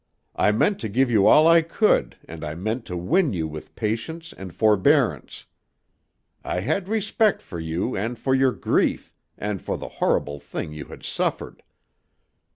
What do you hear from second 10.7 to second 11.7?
you had suffered.